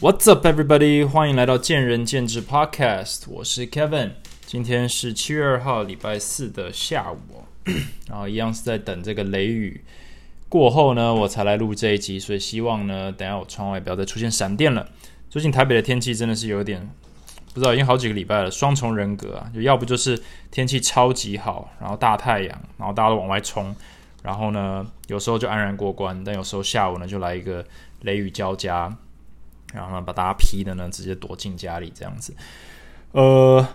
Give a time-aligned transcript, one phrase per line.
[0.00, 1.04] What's up, everybody？
[1.04, 4.12] 欢迎来到见仁见智 Podcast，我是 Kevin。
[4.46, 7.42] 今天是七月二号，礼拜四的下午，
[8.08, 9.82] 然后一样是在等这个雷雨
[10.48, 14.88] 过后呢，我才来录这一集，所以希望呢，等下我窗外不要再出现闪电了。
[15.28, 16.88] 最近台北的天气真的是有点
[17.52, 20.22] 不知道，已经好几个礼拜了，双重人格啊，就要不就是
[20.52, 23.74] 天气超级好，然后大太阳，然后大家都往外冲，
[24.22, 27.64] 然后呢，有时候就安然过关，但有时候下午呢就来一个
[28.02, 28.96] 雷雨交加。
[29.74, 32.34] 然后呢，把大家批的呢，直接躲进家里这样子。
[33.12, 33.66] 呃，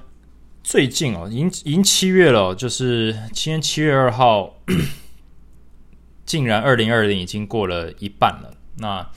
[0.64, 4.56] 最近哦，已经已经七月了，就是今天七月二号，
[6.26, 8.56] 竟然二零二零已经过了一半了。
[8.78, 9.08] 那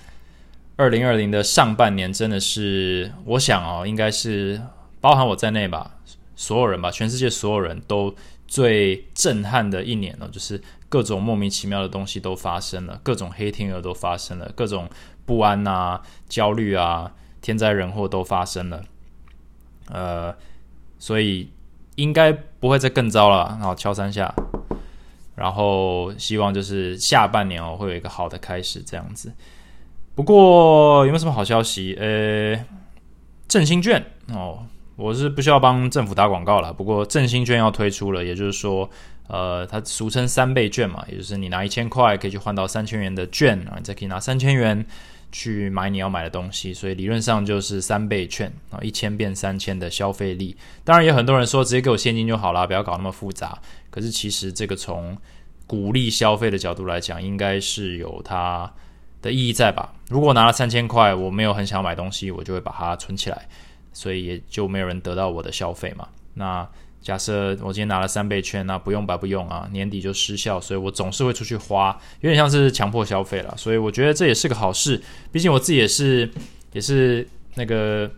[0.77, 4.61] 二零二零的上半年真的是，我想哦，应该是
[5.01, 5.97] 包含我在内吧，
[6.35, 8.15] 所有人吧，全世界所有人都
[8.47, 14.89] 最震撼的一年了，就是各种莫名其妙的东西都发生了，各种黑天鹅都发生了，各种。
[15.27, 17.13] 不安啊，焦虑啊，
[17.43, 18.85] 天灾人祸都发生了，
[19.91, 20.35] 呃，
[20.99, 21.51] 所以
[21.97, 23.57] 应该不会再更糟了。
[23.59, 24.33] 然后敲三下，
[25.35, 29.33] 然后希望就是下半年哦会有一个好的开始这样子。
[30.15, 31.95] 不过有没有什么好消息？
[32.01, 32.65] 呃，
[33.49, 34.65] 振兴券哦，
[34.97, 36.73] 我是不需要帮政府打广告了。
[36.73, 38.89] 不过振兴券要推出了，也就是说，
[39.29, 44.87] 呃，它俗称三倍券嘛，也就是你拿一千块可以去换到三千元的券，然后你再可以拿三千元。
[45.33, 50.57] 去买你要买的东西，所以理论上就是三倍券啊，一千变三千的消费力。
[50.85, 53.59] 当然，也很多人说直接给我现金就好了，不要搞那么复杂。
[53.91, 55.17] 可是其实这个从
[55.67, 58.73] 鼓励消费的角度来讲，应该是有它
[59.21, 59.95] 的意义在吧？
[60.09, 63.49] 如果拿了三千块，我没有很想买东西，我就会把它存起来，
[63.93, 66.09] 所以也就没有人得到我的消费嘛。
[66.35, 66.69] 那
[67.07, 73.55] 假设我今天拿了三倍券，那不用白不用啊，年底就失效，所以我总是会出去花，有点像是强迫消费了。
[73.57, 76.29] 所以我觉得这也是个好事，毕竟我自己也是
[76.73, 77.25] 也是
[77.55, 78.11] 那个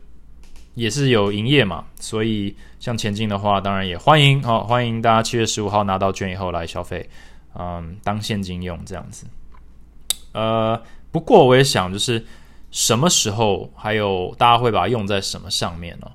[0.73, 7.11] 也是有营业嘛，所以像前进的话，当然也欢迎好欢迎大家七月十五号拿到券以后来消费，
[7.57, 9.27] 嗯，当现金用这样子。
[10.33, 12.25] 呃，不过我也想就是
[12.71, 16.11] 什么时候还有大家会把它用在什么上面呢？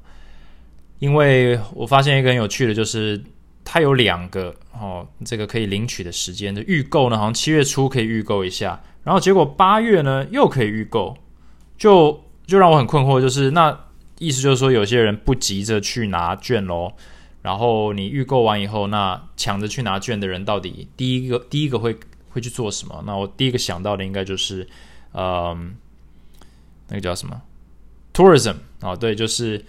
[0.99, 3.21] 因为我发现一个很有趣的，就是
[3.65, 11.17] 它有两个哦，这个可以领取的时间的预购呢，好像七月初可以预购一下，然后结果八月呢又可以预购，
[11.77, 13.77] 就就让我很困惑，就是那
[14.17, 16.93] 意思就是说有些人不急着去拿券喽，
[17.41, 21.97] 然后你预购完以后，那抢着去拿券的人到底第一个第一个会
[22.29, 23.03] 会去做什么？
[23.05, 24.65] 那我第一个想到的应该就是
[25.13, 25.75] 嗯，
[26.87, 27.41] 那个叫什么
[28.13, 29.63] tourism 啊，对，就是。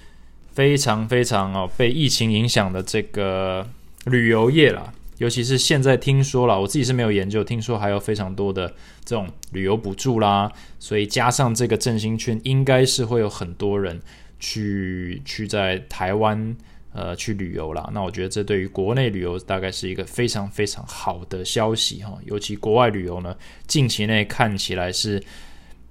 [0.54, 3.66] 非常非常哦，被疫情影响的这个
[4.04, 8.72] 旅游业啦，尤其是现在听说了，我自己是没有研究，听说还有非常多的
[9.04, 14.00] 这种旅游补助啦，所以加上这个振兴券，应该是会有很多人
[14.38, 16.56] 去去在台湾
[16.92, 17.91] 呃去旅游啦。
[17.92, 23.36] 那我觉得这对于国内旅游大概是一个非常非常好的消息哈，尤其国外旅游呢，
[23.66, 25.21] 近期内看起来是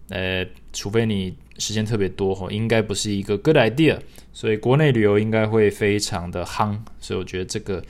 [0.08, 1.36] 呃，除非你。
[1.60, 3.98] 时间特别多哈，应该不是一个 good idea，
[4.32, 7.84] 所以国内旅游应该会非常的夯，所以我觉得这个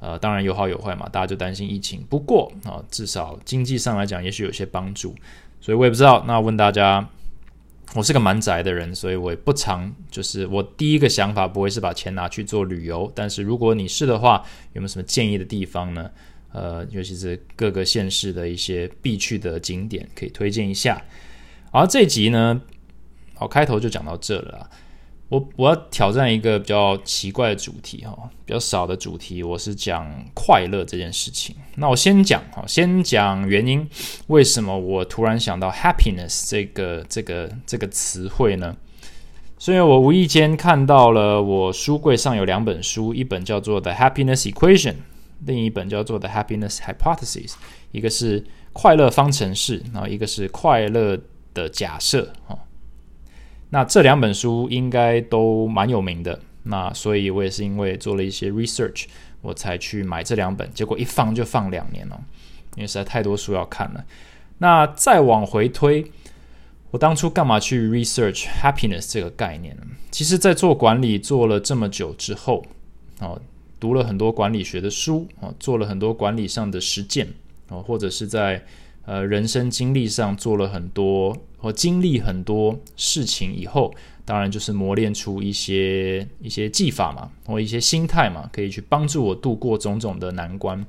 [0.00, 5.14] 呃当然有好有坏嘛，大家就担心疫情，不过啊至少经济上来讲也许有些帮助，
[5.60, 6.24] 所以我也不知道。
[6.26, 7.06] 那问大家，
[7.94, 16.10] 我是个蛮宅的人，所以我也不常就是我第一个想法不会是把钱拿去做旅游，但是如果你是的话，有没有什么建议的地方呢？
[16.52, 21.00] 呃，尤其是各个县市的一些必去的景点可以推荐一下。
[21.70, 22.60] 而这集呢？
[23.40, 24.68] 好，开头就讲到这了。
[25.30, 29.42] 我我要挑战一个比较奇怪的主题哈，比较少的主题。
[29.42, 31.56] 我是讲快乐这件事情。
[31.76, 33.88] 那我先讲哈，先讲原因，
[34.26, 38.76] 为什么我突然想到 happiness 这个这个这个词汇呢？
[39.58, 44.96] 是因为我无意间看到了我书柜上有两本书，一本叫做 The Happiness Equation，
[45.46, 47.54] 另一本叫做 The Happiness Hypothesis。
[47.92, 51.18] 一个是快乐方程式，然后一个是快乐
[51.54, 52.58] 的假设哈。
[53.70, 59.04] 那这两本书应该都蛮有名的，那所以我也是因为做了一些 research，
[59.40, 62.20] 我才去买这两本，结果一放就放两年了，
[62.74, 64.04] 因为实在太多书要看了。
[64.58, 66.04] 那再往回推，
[66.90, 69.82] 我当初干嘛去 research happiness 这个概念呢？
[70.10, 72.64] 其实，在做管理做了这么久之后，
[73.20, 73.40] 哦，
[73.78, 77.28] 读了很多管理学的书，哦，做了很多管理上的实践，
[77.68, 78.60] 哦，或者是在。
[79.10, 83.92] 呃，人生经历上做了很多，或经历很多事情以后，
[84.24, 90.86] 当然就是磨练出一些一些技法嘛，或一些心态嘛，可以去帮助我度过种种的难关。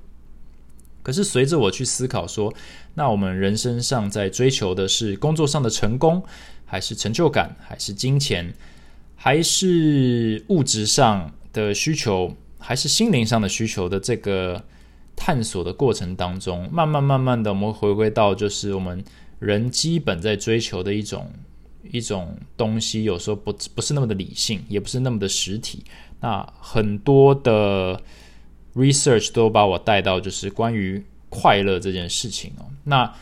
[1.02, 2.54] 可是随着我去思考说，
[2.94, 6.22] 那我们人生上在追求的是工作上的成功，
[6.64, 8.54] 还是成就感，还是金钱，
[9.16, 14.64] 还是物质上的需求，还是心灵上的需求的这个
[15.22, 19.04] 探索的过程当中，慢慢慢慢的，我们回归到就是我们
[19.38, 21.32] 人基本在追求的一种
[21.92, 25.84] 一种东西，有时候不不是那么的理性，也不是那么的实体。
[26.22, 28.02] 那很多的。
[28.74, 33.14] research 都把我带到就是关于快乐这件事情哦，那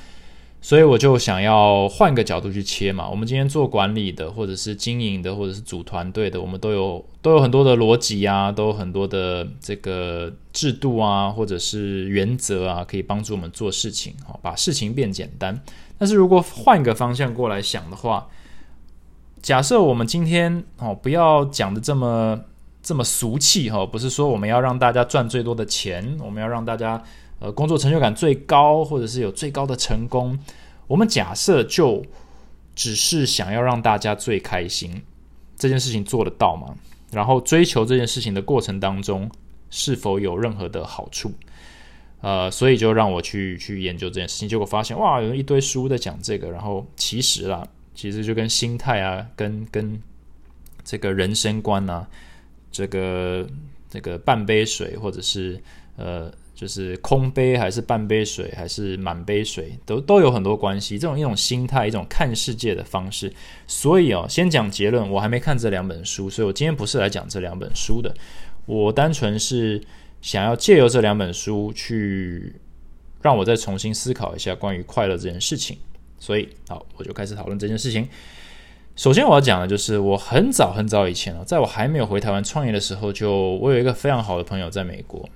[0.62, 3.10] 所以我就想要换个角度去切嘛。
[3.10, 15.60] 我们今天做管理的，或者是经营的，或者是组团队的，我们都有都有很多的逻辑啊，都有很多的这个制度啊，或者是原则啊，可以帮助我们做事情，哦，把事情变简单。
[15.98, 18.28] 但是如果换个方向过来想的话，
[19.42, 22.42] 假设我们今天哦，不要讲的这么。
[22.82, 27.00] 这么俗气哈，不是说我们要让大家赚最多的钱，我们要让大家
[27.40, 30.38] 呃工作成就感最高，或者是有最高的成功。
[30.88, 32.04] 我们假设就
[32.76, 35.02] 只是想要让大家最开心，
[35.58, 36.76] 这件事情做得到吗？
[37.12, 39.30] 然后追求这件事情的过程当中，
[39.70, 41.32] 是否有任何的好处？
[42.22, 46.52] 呃，所以就让我去去研究这件事情，结果发现哇，有一堆书在讲这个。
[46.52, 50.02] 然后其实啦，其实就跟心态啊，跟跟
[50.84, 52.08] 这个人生观啊。
[52.72, 53.48] 这个
[53.90, 55.60] 这个半杯水，或者是
[55.96, 61.00] 呃，就是空杯还是半杯水，还是满杯水，都都有很多关系。
[61.00, 63.32] 这种一种心态，一种看世界的方式。
[63.66, 68.14] 所以哦，先讲结论，我还没看这两本书，所以我今天不是来讲这两本书的。
[68.66, 69.82] 我单纯是
[70.22, 72.54] 想要借由这两本书，去
[73.22, 75.78] 让我再重新思考一下关于快乐这件事情。
[76.20, 78.06] 所以，好，我就开始讨论这件事情。
[78.98, 85.30] 首先我要讲的就是，我很早很早以前了，在我还没有回台湾创业的时候，就我有一个非常好的朋友在美国，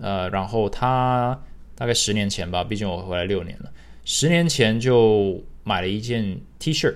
[0.00, 1.40] 呃，然后他
[1.74, 3.72] 大概十年前吧，毕竟我回来六年了，
[4.04, 6.94] 十年前就买了一件 T 恤，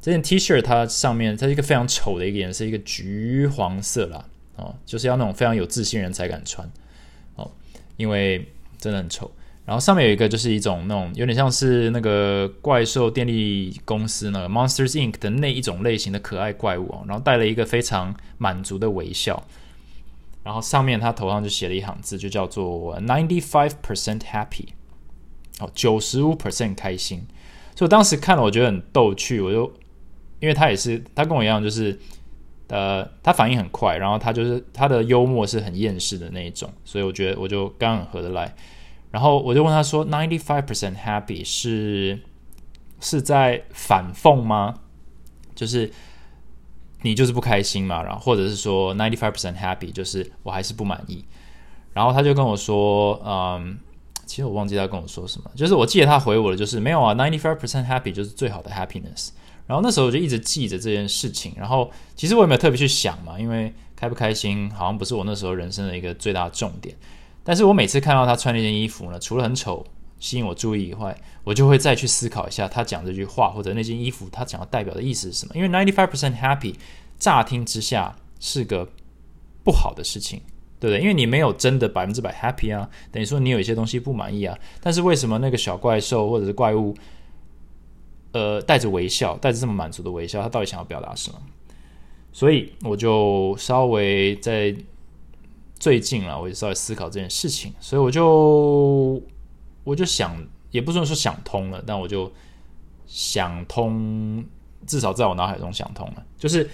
[0.00, 4.24] 这件 T 恤它上面它是一个非常丑的一个颜色，一个橘黄色啦，
[4.56, 6.68] 哦，就是要那种非常有自信人才敢穿，
[7.36, 7.50] 哦，
[7.96, 8.46] 因为
[8.78, 9.30] 真的很丑。
[9.64, 19.46] 然后上面有一个，就是一种那种有点像是那个怪兽电力公司那个 Monsters Inc 的那一种类型的可爱怪物哦，然后带了一个非常满足的微笑，
[20.48, 24.68] 然后上面他头上就写了一行字，就叫做 ninety five percent happy，
[25.60, 27.18] 哦，九十五 percent 开心。
[27.76, 29.70] 所以我当时看了，我觉得很逗趣，我就
[30.40, 32.00] 因为他也是他跟我一样，就是
[32.68, 38.54] 呃，他反应很快，然后他就是他的幽默是很厌世的那一种，所以我觉得我就刚很合得来。
[39.10, 42.18] 然后我就问他说：“ninety five percent happy 是
[43.00, 44.76] 是在反讽吗？
[45.54, 45.92] 就是
[47.02, 48.02] 你就是不开心嘛？
[48.02, 51.24] 然后或者是说 ninety five percent happy 就是我还是不满意？”
[51.94, 53.78] 然后他就跟我说：“嗯，
[54.26, 55.50] 其实我忘记他跟我说什么。
[55.56, 59.30] 就是我记得他回我的就是没有啊，ninety five percent happy 就是最好的 happiness。
[59.66, 61.52] 然后那时候我就一直记着这件事情。
[61.56, 66.96] 然后其实我也没有特别去想嘛，因为开不开心好像不是我那时候人生的一个最大重点。”
[67.42, 69.84] 但是我每次看到他穿那件衣服呢，除了很丑
[70.20, 75.54] 吸引我注意以外，我就会再去思考一下他讲这句话或者那件衣服他讲的代表的意思是什么。
[75.54, 76.74] 因为 ninety five percent happy，
[77.18, 78.88] 乍听之下是个
[79.64, 80.40] 不好的事情，
[80.80, 81.00] 对不对？
[81.00, 84.58] 因为你没有真的百分之百 happy 啊，等于说你有一些东西不满意啊。
[84.80, 86.94] 但是为什么那个小怪兽或者是怪物，
[88.32, 91.38] 呃，带着微笑，带着这么满足的微笑，他到底想要表达什么？
[92.32, 94.74] 所以我就稍微在。
[95.80, 99.22] 最近啊，我也稍微思考这件事情，所以我就
[99.84, 100.36] 我就想，
[100.70, 102.32] 也不能说想通了，但我就
[103.06, 104.44] 想通，
[104.86, 106.26] 至少在我脑海中想通了。
[106.36, 106.68] 就是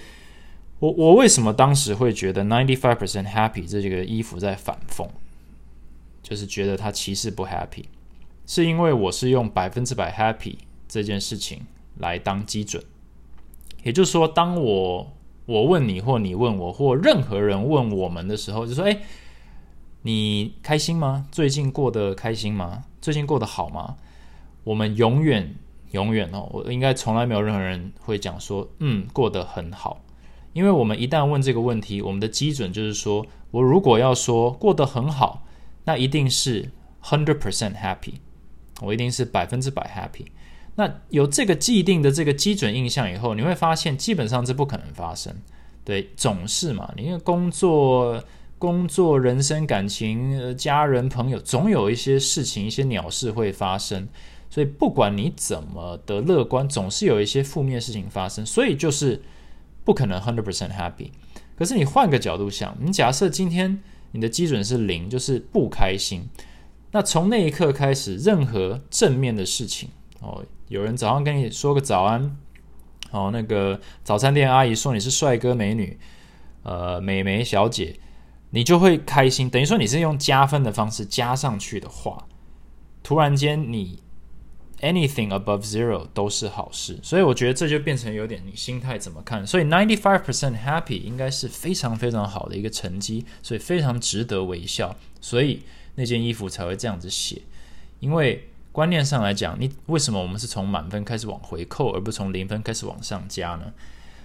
[0.79, 5.09] 我我为什么当时会觉得 ninety five percent happy 这几个衣服在反讽，
[6.23, 7.85] 就是觉得他其实不 happy，
[8.47, 10.57] 是因为我是用百分之百 happy
[10.89, 11.63] 这件事情
[11.99, 12.83] 来当基准，
[13.83, 15.11] 也就是说，当我。
[15.47, 19.03] 我问你，或你问我，或任何人问我们的时候，就说：“哎，
[20.07, 21.27] 你开心吗？
[21.33, 22.85] 最近过得开心吗？
[23.01, 23.97] 最近过得好吗？”
[24.65, 25.57] 我们永远、
[25.93, 30.03] 永远哦，我应该从来没有任何人会讲说：“嗯，过得很好。”
[30.53, 35.47] 因为我们一旦问这个问题，我们的基准就是说，我如果要说过得很好，
[35.85, 36.71] 那一定是
[37.03, 38.15] hundred percent happy，
[38.83, 40.27] 我一定是百分之百 happy。
[40.77, 45.35] 那有这个既定的这个基准印象以后，你会发现基本上这不可能发生，
[45.85, 48.23] 对，总是嘛，你因为工作、
[48.65, 54.09] 工作、人生、感情、家人、朋友，总有一些事情、一些鸟事会发生，
[54.49, 59.23] 所以不管你怎么的乐观，总是有一些负面事情发生，所以就是
[59.85, 61.11] 不可能 hundred percent happy。
[61.59, 63.79] 可是你换个角度想，你假设今天
[64.13, 66.27] 你的基准是零，就是不开心。
[66.91, 69.91] 那从那一刻开始，任何正面的事情
[70.21, 72.35] 哦，有人早上跟你说个早安，
[73.11, 75.99] 哦，那个早餐店阿姨说你是帅哥美女，
[76.63, 77.95] 呃，美眉小姐，
[78.55, 79.51] 你就会开心。
[79.51, 82.27] 等于说你是用加分的方式加上去的话，
[83.03, 83.99] 突然间你。
[84.81, 89.47] Anything above zero 都是好事，所以我觉得这就变成有点你心态怎么看。
[89.47, 94.95] 所以 ninety five percent happy 应该是非常非常好的一个成绩，所以非常值得微笑。
[95.23, 95.63] 所以
[95.95, 97.41] 那件衣服才会这样子写。
[98.01, 103.73] 因为观念上来讲，你为什么我们是从满分开始往回扣，而不从零分开始往上加呢？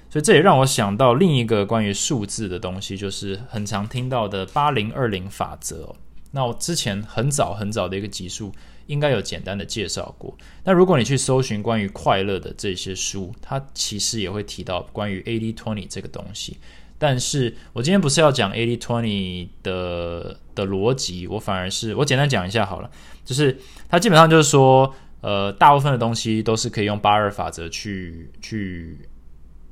[0.09, 5.95] 所以这也让我想到另一个关于数字的东西，就是很常听到的八零二零法则。
[6.31, 8.51] 那我之前很早很早的一个集数。
[8.89, 10.35] 应该有简单的介绍过。
[10.63, 16.57] 那如果你去搜寻关于快乐的这些书，它其实也会提到关于 eighty twenty 这个东西。
[16.97, 22.89] 但是我今天不是要讲 eighty twenty 的的逻辑，我反而是我简单讲一下好了。
[23.23, 23.55] 就是
[23.87, 28.97] 它基本上就是说，呃，大部分的东西都是可以用八二法则去去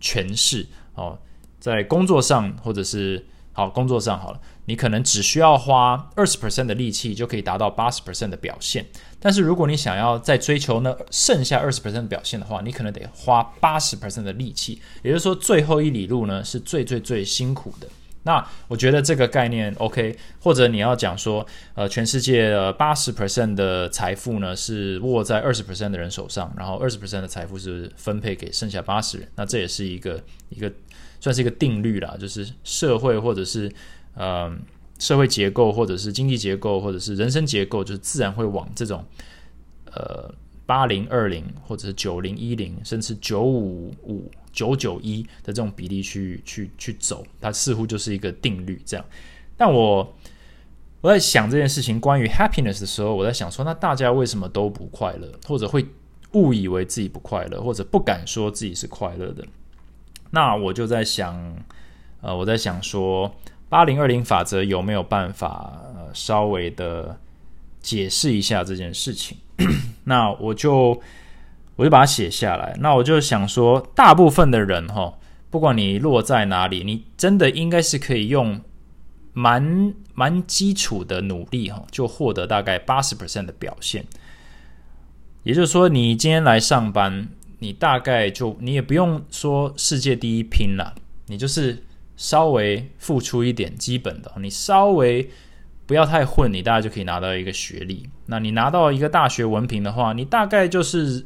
[0.01, 1.17] 诠释哦，
[1.59, 3.25] 在工作上或者是。
[3.53, 8.85] 好，工作上好了，你可能只需要花二十 percent 的力气就可以达到八十 percent 的表现。
[9.19, 14.79] 但是如果你想要再追求那剩下二十 percent 的表现的话，你可能得花八十 percent 的力气。
[15.01, 17.87] 也就是说，最后一里路呢是最最最辛苦的。
[18.27, 21.43] 那我觉得这个概念 OK，或者你要讲说，
[21.73, 29.27] 呃，全世界八十 percent 的财富呢是握在二十 percent 的人手上，然后二十 percent 的财富是分配给剩下八十人。
[29.35, 30.71] 那这也是一个一个。
[31.19, 33.73] 算是一个定律啦，就是社会或者是
[34.13, 34.55] 呃
[34.99, 39.03] 社会结构，或者是经济结构，或者是人生结构，就是自然会往这种
[39.95, 40.31] 呃
[40.67, 49.05] 八零二零，或者是九零一零，甚至九五五九九一的这种比例去去去走，它似乎就是一个定律这样。
[49.55, 50.15] 但我
[51.01, 55.85] 我在想这件事情关于 happiness 的时候，我在想说，那大家为什么都不快乐，或者会
[56.31, 59.45] 误以为自己不快乐，或者不敢说自己是快乐的？
[60.31, 61.55] 那我就在想，
[62.21, 63.31] 呃，我在想说，
[63.69, 67.19] 八零二零法则有没有办法呃稍微的
[67.79, 69.37] 解释一下这件事情？
[70.05, 70.99] 那我就
[71.77, 72.75] 我就把它写下来。
[72.81, 75.17] 那我就想说，大部分的人哈，
[75.49, 78.59] 不管你落在哪里，你真的应该是可以用
[79.31, 84.03] 蛮蛮基础的努力哈，就获得大概八十 percent 的表现。
[85.43, 87.29] 也就是说，你今天来上班。
[87.59, 90.93] 你大概就你也不用说世界第一拼了，
[91.25, 91.83] 你就是
[92.15, 95.27] 稍微付出一点基本的，你稍微
[95.87, 98.07] 不要太混，你大概就可以拿到一个学历。
[98.27, 101.25] 那你拿到一个大学文凭的话，你大概就是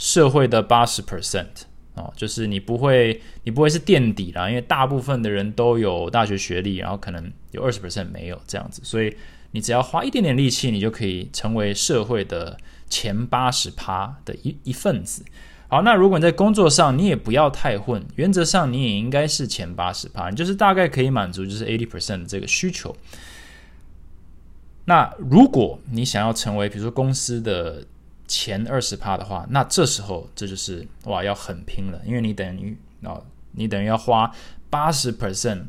[0.00, 1.44] 社会的八十 percent
[1.92, 9.14] 哦，就是你不会你不会是垫底啦，因为大部分的人都有大学学历，然后可能有二十 percent 没有这样子，所以
[9.50, 12.56] 你只要花一点点力气，你就可以成为社会的
[12.88, 15.22] 前八十趴的一一份子。
[15.68, 22.96] 好，那如果你在工作上，你也不要太混，原则上你也应该是前八十趴，就是大概可以满足就是 eighty percent 的这个需求。
[24.86, 27.84] 那如果你想要成为比如说公司的
[28.30, 33.20] 前二十趴的话，那这时候这就是哇要很拼了，因为你等于啊
[33.52, 34.32] 你等于要花
[34.70, 35.64] 八十 percent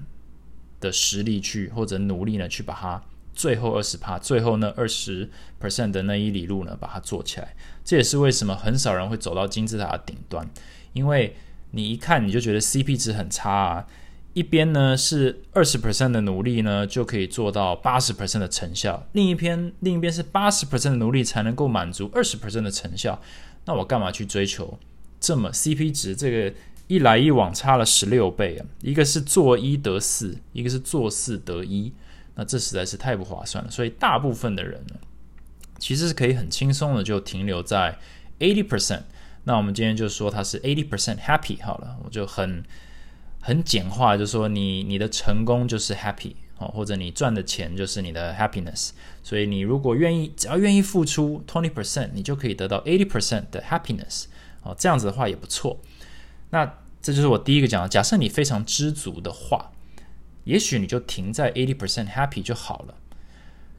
[0.80, 3.02] 的实力去或者努力呢去把它。
[3.34, 5.28] 最后二十趴，最后那二十
[5.60, 7.56] percent 的那一里路呢，把它做起来。
[7.84, 10.48] 这也是为什么很少人会走到金字塔的顶端，
[10.92, 11.34] 因为
[11.72, 13.88] 你一看你就觉得 CP 值很差啊。
[14.34, 23.22] 一边呢是二十 percent 的努力呢，就可以做到八十 percent 的成效；另一边另一边是八十 percent 的努力才能够满足二十 percent 的成效。
[23.66, 24.80] 那我干嘛去追求
[25.20, 26.16] 这么 CP 值？
[26.16, 26.54] 这个
[26.88, 28.66] 一来一往差了十六倍啊！
[28.82, 31.94] 一个是做一得四，一个是做四得一。
[32.36, 34.96] 那这实在是太不划算了，所以大部分的人呢，
[35.78, 37.98] 其实是可以很轻松的就停留在
[38.40, 39.04] eighty percent。
[39.44, 42.64] 那我们今天就说它是 eighty percent happy 好了，我就很
[43.42, 48.92] 很简化，就是说你你的成功就是 happy 哦，或者你赚的钱就是你的 happiness。
[49.22, 54.26] 所以你如果愿意，只要愿意付出 twenty percent，你就可以得到 eighty percent 的 happiness
[54.64, 55.80] 哦，这样子的话也不错。
[56.52, 59.72] 那这就是我第一个讲的，假设你非常知足的话。
[60.44, 62.96] 也许你就停在 eighty percent happy 就好了。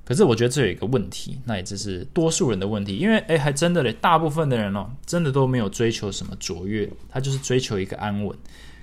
[0.05, 8.39] 可是我觉得这有一个问题，那也就是多数人的问题，因为诶，还真的嘞，大部分的人哦，真的都没有追求什么卓越，他就是追求一个安稳。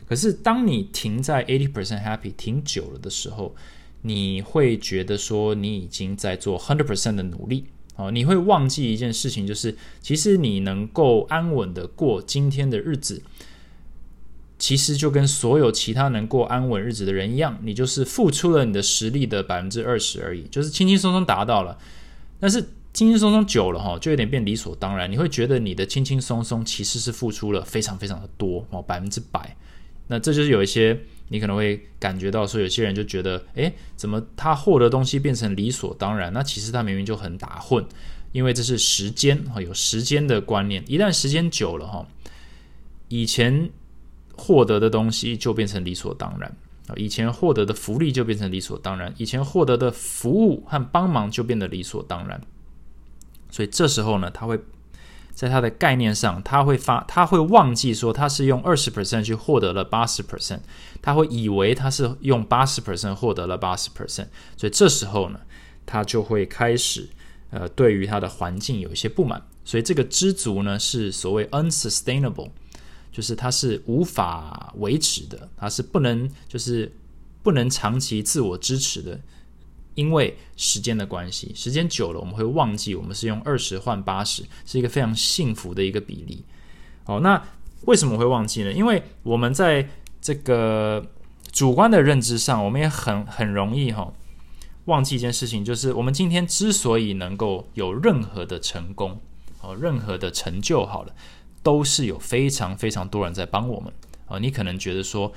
[0.09, 3.55] 可是当你停在 eighty percent happy 停久了的时候，
[4.01, 13.21] 你会觉得说你已经在做 hundred percent 的努力哦，你会忘记一件事情，就是其实你能够安稳的过今天的日子。
[14.57, 21.77] 其实就跟所有其他能过安稳日子的人一样，你就是付出了你的实力的百分之二十而已，就是轻轻松松达到了。
[22.41, 22.61] 但是
[22.91, 25.09] 轻轻松松久了哈，就有点变理所当然。
[25.09, 29.55] 你会觉得你的轻轻松松其实是付出了非常非常的多哦，百分之百。
[30.11, 36.33] 那这就是有一些你可能会感觉到说，有些人就觉得，诶，怎么他获得东西变成理所当然？
[36.33, 37.85] 那其实他明明就很打混，
[38.31, 40.83] 因为这是时间哈，有时间的观念。
[40.87, 42.07] 一旦时间久了哈，
[43.07, 43.69] 以前
[44.35, 46.49] 获得的东西就变成理所当然
[46.87, 52.41] 啊，以前获得的福利就变成理所当然，以前获得的服务和帮忙就变得理所当然。
[53.51, 54.59] 所以这时候呢，他会。
[55.39, 60.59] 在他的概念上，他会发，他会忘记说他是用二十 percent 去获得了八十 percent，
[61.01, 64.27] 他会以为他是用八十 percent 获得了八十 percent，
[64.57, 65.39] 所以这时候呢，
[65.85, 67.07] 他就会开始
[67.51, 72.49] 呃，对于他的环境有一些不满，所以这个知足呢是所谓 unsustainable，
[73.09, 76.91] 就是它是无法维持的，它是不能就是
[77.41, 79.17] 不能长期自我支持的。
[79.99, 86.45] 因为时间的关系，时间久了，我们会忘记我们是用二十换八十，是一个非常幸福的一个比例。
[87.03, 87.43] 哦，那
[87.81, 88.71] 为什么会忘记呢？
[88.71, 89.89] 因为我们在
[90.21, 91.05] 这个
[91.51, 94.13] 主观的认知上，我们也很很容易哈
[94.85, 99.19] 忘记一件事情，就是我们今天之所以能够有任何的成功，
[99.59, 101.13] 哦，任何的成就，好了，
[101.61, 103.91] 都是有非常非常多人在帮我们。
[104.27, 105.33] 哦，你可能觉得说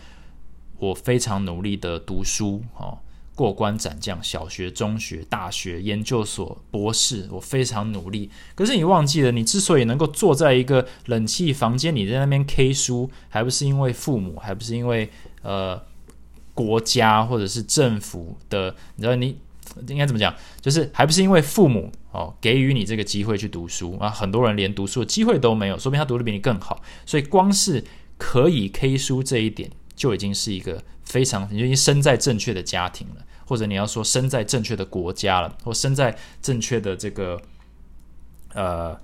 [0.78, 2.99] 我非常努力的读书，哦。
[3.34, 8.30] 过关斩将，小学、中学、大学、研究所、博士，我非常努力。
[8.54, 15.08] 可是你忘记了，你之所以能够坐在一个冷气房间里，在那边 K 书，还不是因为父母，还不是因为
[15.42, 15.80] 呃
[16.52, 18.74] 国家或者是政府的？
[18.96, 19.38] 你知道你
[19.88, 20.34] 应该怎么讲？
[20.60, 24.10] 就是还不是因为父母哦给予你这个机会去读书啊？
[24.10, 26.82] 很多人连读书的机会都没有，说明他读的比你更好。
[27.06, 27.82] 所以光是
[28.18, 29.70] 可以 K 书这一点。
[30.02, 37.40] 就已经是一个非常，你就已经生在正确的家庭了，或者你要说生在正确的国家了，或生在正确的这个，
[38.52, 38.99] 呃，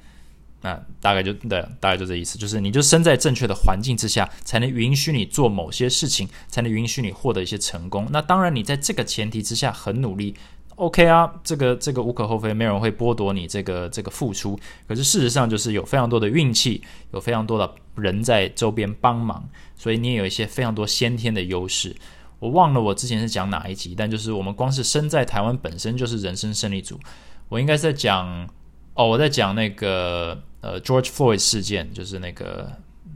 [0.62, 8.08] 那大概就对，大概就这意思，就是你就生在正确的环境之下，才能允许你做某些事情，才能允许你获得一些成功。
[8.10, 10.34] 那当然，你在这个前提之下很努力。
[10.74, 14.58] OK 啊，这个这个无可厚非，没有人会剥夺你这个这个付出。
[14.88, 21.96] 可是事实上，就是有非常多的运气，有非常多的人在周边帮忙，所以你也有一些非常多先天的优势。
[22.38, 27.00] 我忘了我之前是讲哪一集，但就是我们光是生在台湾本身就是人生胜利组。
[27.48, 28.46] 我应该是在讲
[28.92, 32.70] 哦，我在讲那个呃 George Floyd 事件，就是那个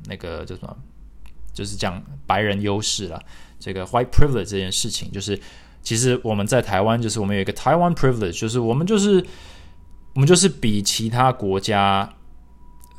[0.07, 0.75] 那个叫什么，
[1.53, 3.21] 就是讲白人优势了，
[3.59, 5.39] 这个 White Privilege 这件事情，就是。
[5.85, 9.17] 其实我们在台湾，就是我们有一个台湾 privilege，就是我们就是
[10.15, 12.09] 我们就是比其他国家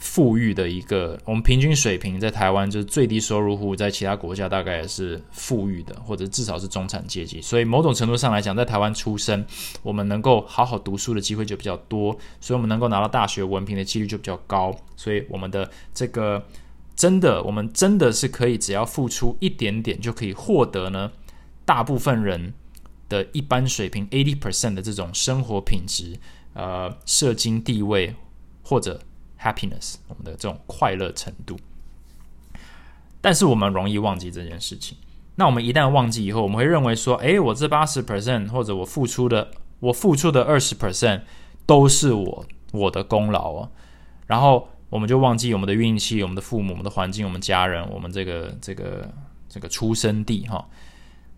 [0.04, 7.42] 富裕的一个，我们平均水平在台湾就是最低收入户，在其他国家大概也是富裕的，或者至少是中产阶级。
[7.42, 9.46] 所以某种程度上来讲，在台湾出生，
[9.82, 12.12] 我们能够好好读书的机会就比较多，
[12.42, 14.76] 所以我们能够拿到大学文凭的几率就比较高。
[14.98, 16.46] 所以我们的这个
[16.98, 21.12] 真的，我们真的是可以只要付出一点点就可以获得呢，
[21.66, 22.54] 大部分人。
[23.10, 26.18] 的一般水平，eighty percent 的这种生活品质，
[26.54, 28.16] 呃，社经地位
[28.64, 29.00] 或者
[29.44, 31.58] happiness，我们的这种快乐程度。
[33.20, 34.98] 但是我们容易忘记这件事情。
[35.36, 41.22] 那我们一旦忘记以后，我们会认为说，诶，我这八十 percent 或者我付出的，我付出的二十 percent
[41.66, 43.72] 都是我我的功劳哦。
[44.28, 49.10] 然后我们就忘记我们的运气、我们的父母、我们的环境、我们家人、我们这个这个
[49.50, 50.68] 这个出生地哈。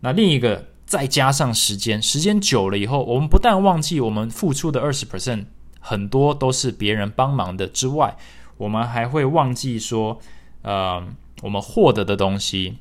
[0.02, 0.68] 那另一个。
[0.86, 5.46] 再加上时间，时间久了以后，我们不但忘记我们付出的二十 percent
[5.88, 8.18] 很多都是别人帮忙的之外，
[8.58, 10.20] 我们还会忘记说，
[10.64, 11.06] 呃，
[11.44, 12.80] 我们获得的东西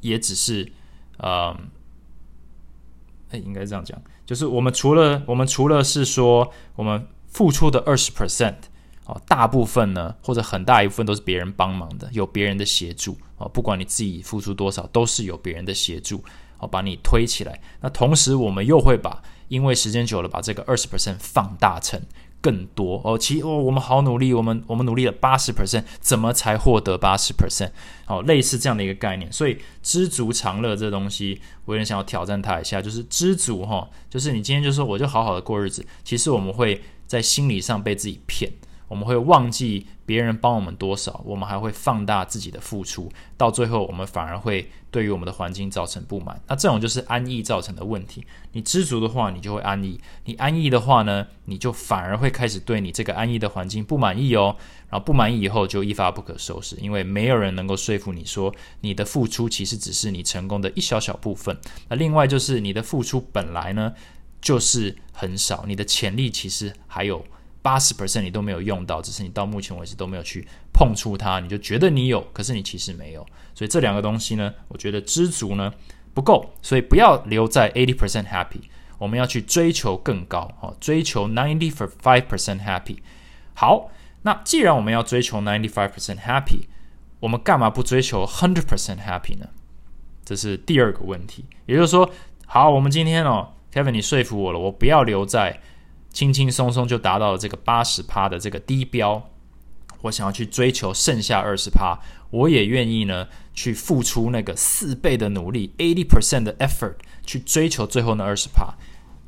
[0.00, 0.70] 也只是，
[1.18, 1.56] 呃，
[3.30, 8.54] 哎，应该这样讲，就是我们除了我们除了是说我们付出的二十 percent。
[9.08, 13.48] 哦，大部分呢，或者很大一部分都是别人帮忙的，有别人的协助哦。
[13.48, 16.24] 不管你自己付出多少，都是有别人的协助
[16.58, 17.60] 哦，把你推起来。
[17.80, 22.00] 那同时，我们又会把，因为时间久了，把这个二十 percent 放大成
[22.40, 23.18] 更多哦。
[23.18, 27.70] 其哦，我们好努力，我们我们努力了八十 percent，怎么才获得八十 percent？
[28.06, 29.32] 哦，类似这样的一个概念。
[29.32, 38.50] 所以，知足常乐这东西，我有点想要挑战它一下，就是知足哈，就是你今天就说我就好好的过日子，其实我们会在心理上被自己骗。
[38.88, 46.40] 我们会忘记别人帮我们多少，我们还会放大自己的付出，到最后我们反而会对于我们的环境造成不满。
[46.46, 48.24] 那这种就是安逸造成的问题。
[48.52, 54.56] 你知足的话，你就会安逸；你安逸的话呢，你就反而会开始对你这个安逸的环境不满意哦。
[54.88, 61.58] 然后不满意以后就一发不可收拾，因为没有人能够说服你说你的付出其实只是你成功的一小小部分。
[61.88, 63.92] 那另外就是你的付出本来呢。
[64.38, 67.24] 就是很少，你的潜力其实还有
[67.66, 73.26] 八十 percent 你都没有用到，只是你到目前为止都没有去碰触它，你就觉得你有，可是你其实没有。
[73.56, 75.74] 所以这两个东西呢，我觉得知足呢
[76.14, 78.60] 不够，所以不要留在 eighty percent happy，
[78.98, 82.98] 我们要去追求更高，哦，追求 ninety five percent happy。
[83.54, 83.90] 好，
[84.22, 86.66] 那既然我们要追求 ninety five percent happy，
[87.18, 89.48] 我们干嘛不追求 hundred percent happy 呢？
[90.24, 91.44] 这是第二个问题。
[91.66, 92.08] 也就是说，
[92.46, 95.60] 好，我们今天哦，Kevin，你说服我了，我不要留在
[96.16, 99.22] 轻轻松松就达到了这个八十趴的这个低标，
[100.00, 101.98] 我想要去追求剩下二十趴，
[102.30, 106.94] 我也愿意呢去付出那个四倍的努力，eighty percent 的 effort
[107.26, 108.72] 去追求最后那二十趴，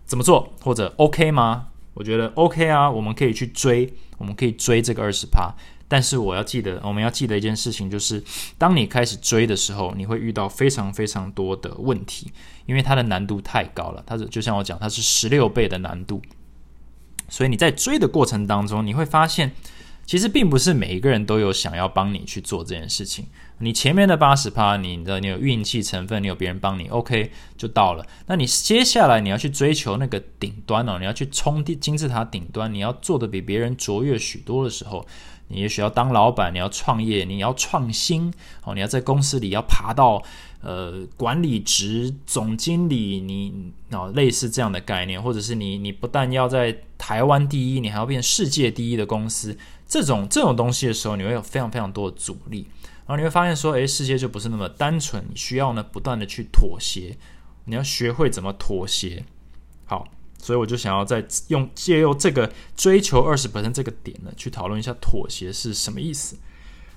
[0.06, 0.50] 怎么做？
[0.62, 1.66] 或者 OK 吗？
[1.92, 5.54] 我觉得 OK 啊，我们可以去追，我们可以追这个二十趴。
[5.88, 8.24] 但是我要记得，我们要记得一件事情，就是
[8.56, 12.32] 当你开始追的时候，你会遇到非常非常多的问题，
[12.64, 14.02] 因为它的难度太高了。
[14.06, 16.22] 它是就像我讲，它是十六倍的难度，
[17.28, 19.52] 所以你在追的过程当中，你会发现，
[20.06, 23.26] 其实并不是每一个人都有想要帮你去做这件事情。
[23.58, 28.06] 你前面的八十趴，你的你有运气成分，你有别人帮你，OK 就到了。
[28.26, 35.06] 那你接下来你要去追求那个顶端哦，你要去冲金字塔顶端，你要做的比别人卓越许多的时候。
[35.50, 38.30] 你也许要当老板，你要创业，你要创新，
[38.64, 40.22] 哦，你要在公司里要爬到
[40.60, 52.66] 呃管理职、总经理，你哦类似这样的概念，或者是你你不但要在台湾第一，你还要变世界第一的公司，这种这种东西的时候，你会有非常非常多的阻力，
[53.06, 57.16] 然后你会发现说，诶，世界就不是那么单纯，你需要呢不断的去妥协，
[57.64, 59.24] 你要学会怎么妥协，
[59.86, 60.06] 好。
[60.40, 66.36] 所以我就想要再用借用这个追求二十本身这个点呢，去讨论一下妥协是什么意思。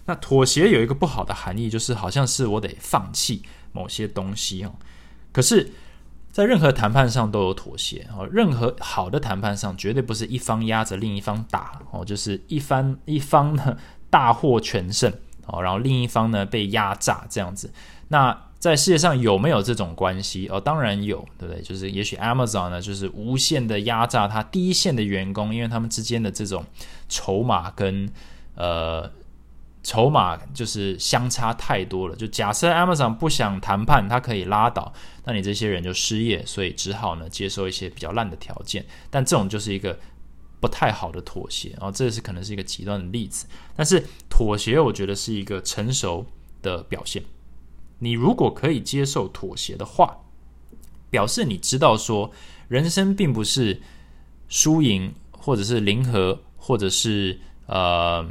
[0.06, 4.74] 那妥协有一个不好的含义，就是好像是我得放弃某些东西哦。
[5.32, 5.72] 可是，
[6.32, 8.28] 在任何谈判上都有妥协哦。
[8.32, 13.78] 任何好的谈判上，绝对不是一方压着另一方打哦，就是一方一方呢
[14.10, 15.12] 大获全胜
[15.46, 17.72] 哦，然后另一方呢被压榨这样子。
[18.10, 20.48] 那在世界上有没有这种关系？
[20.50, 21.62] 哦，当然有，对不对？
[21.62, 26.66] 就是也许 Amazon 呢，就是无限的压榨它第一线的员工，因为他们之间的这种
[27.10, 28.08] 筹码跟
[28.56, 29.10] 呃
[29.84, 32.16] 筹码就是相差太多了。
[32.16, 34.94] 就假设 Amazon 不想谈判，它可以拉倒，
[35.26, 38.86] 那你这些人就失业，所以只好呢接受一些比较烂的条件。
[39.10, 40.00] 但这种就是一个
[40.60, 43.48] 不太好的妥协，然后这是可能是一个极端的例子。
[43.76, 46.26] 但是妥协，我觉得是一个成熟
[46.62, 47.24] 的表现。
[48.00, 50.20] 你如果可以接受妥协的话，
[51.10, 52.32] 表示你知道说，
[52.68, 53.82] 人生并不是
[54.48, 58.28] 输赢，或者是零和，或者是呃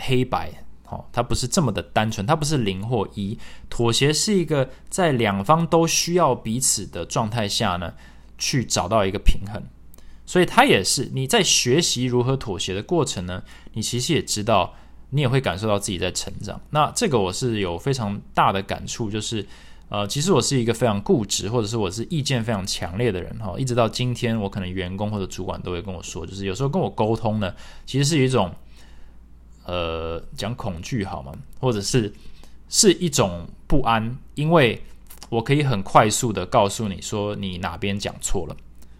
[0.00, 0.50] 黑白，
[0.88, 3.38] 哦，它不是这么的单纯，它不是零或一。
[3.68, 7.94] 妥协是一个在两方都需要彼此的状态下呢，
[8.36, 9.62] 去找到一个平衡。
[10.26, 13.42] 所以它也是你在学习如何妥协的过程呢，
[13.74, 14.74] 你其实也知道。
[15.12, 16.60] 你也会感受到自己在成长。
[16.70, 19.44] 那这个我是有非常大的感触，就是
[19.88, 23.56] 呃，其实我是一个非常固执，或者是我是意见非常强烈的人哈。
[23.58, 27.52] 一直到今天，我可能员工或者主管都会跟我说，就是有时候跟我沟通呢，
[27.84, 28.54] 其实是一种
[29.70, 31.32] 呃讲恐惧好吗？
[31.60, 32.12] 或者是
[32.68, 34.82] 是一种不安，因为
[35.28, 38.56] 我可以很快速的告诉你说你哪边讲错了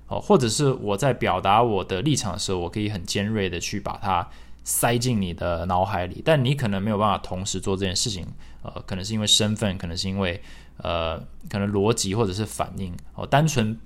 [0.06, 4.28] 哦，或者是我在表达我的立场的时候，我可以很尖锐的去把它。
[4.62, 8.26] 塞进你的脑海里，但你可能没有办法同时做这件事情。
[8.62, 10.40] 呃，可能是因为身份，可能是因为
[10.76, 13.76] 呃，可能逻辑或者是反应哦，单纯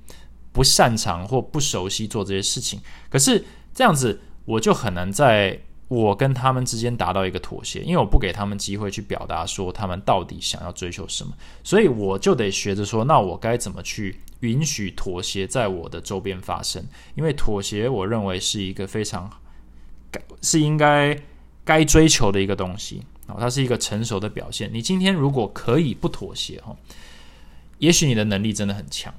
[0.52, 2.80] 不擅长或不熟悉做这些事情。
[3.08, 5.58] 可是这样子，我就很难在
[5.94, 16.84] 我跟他们之间达到一个妥协，因为我不给他们机会去表达说他们到底想要追求什么，所以我就得学着说，那我该怎么去允许妥协在我的周边发生？
[17.14, 19.30] 因为妥协，我认为是一个非常
[20.10, 20.20] 该。
[20.42, 21.18] 是应该
[21.64, 24.68] 该追求的一个东西啊，它是一个成熟的表现。
[24.72, 26.76] 你今天如果可以不妥协哈，
[27.78, 29.14] 也许你的能力真的很强，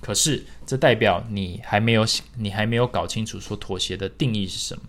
[0.00, 2.04] 可是这代表你还没有
[2.36, 4.82] 你还没有搞清楚说妥协的定义是什么。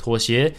[0.00, 0.52] 妥协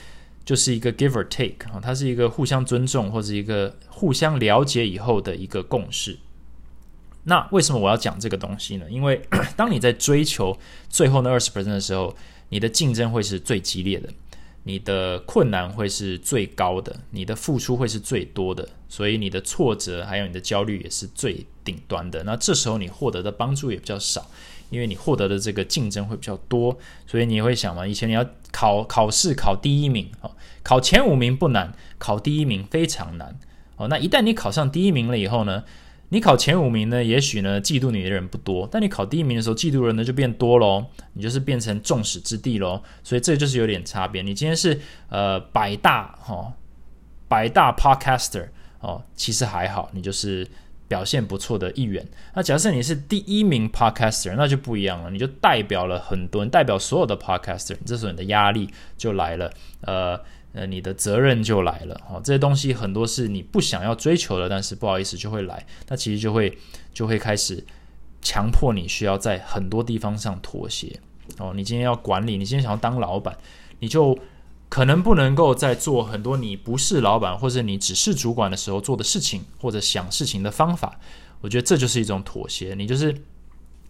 [0.46, 6.18] 就是一个 give or take 啊，它是一个互相尊重或者一个互相了解以后的一个共识。
[7.24, 8.86] 那为什么我要讲这个东西呢？
[8.90, 9.22] 因为
[9.58, 10.58] 当你在追求
[10.90, 12.16] 最后那二十 percent 的时候。
[12.54, 14.10] 你的竞争会是最激烈的，
[14.64, 22.22] 你的困难会是最高的，你的付出会是最多的，所以你的挫折还有你的焦虑也是最顶端的。
[22.26, 24.30] 那这时候你获得的帮助也比较少，
[24.70, 26.78] 因为你获得的这个竞争会比较多，
[27.08, 30.32] 所以你会想嘛，以前你要考考试考第一名哦，
[30.64, 33.40] 考前五名不难，考第一名非常难
[33.78, 33.88] 哦。
[33.88, 35.64] 那一旦你考上第一名了以后呢，
[36.10, 42.82] 你考前五名呢，也许呢嫉妒你的人不多，但你考第一名的时候，嫉妒人呢就变多喽，你就是变成众矢之的喽。
[43.04, 44.22] 所以这就是有点差别。
[44.22, 46.54] 你今天是呃百大哈
[47.28, 48.50] 百大 podcaster
[48.82, 50.46] 哦，其实还好，你就是
[50.92, 52.06] 表现不错的一员。
[52.36, 59.50] 那假设你是第一名 podcaster，那就不一样了，你就代表了很多人，代表所有的 podcaster，这时候你的压力就来了，
[59.82, 60.20] 呃。
[60.54, 62.20] 呃，你的责任就来了哦。
[62.22, 65.66] 这些东西很多是你不想要追求的，但是不好意思就会来。
[65.88, 66.58] 那其实就会
[66.94, 67.64] 就会开始
[68.22, 71.00] 强迫你需要在很多地方上妥协
[71.38, 71.54] 哦。
[71.56, 73.34] 你今天要管理，你今天想要当老板，
[73.80, 74.14] 你就
[74.72, 80.98] 可能不能够在做很多你不是老板或者你只是主管的时候做的事情，或者想事情的方法。
[81.42, 82.74] 我觉得这就是一种妥协。
[82.74, 83.14] 你就是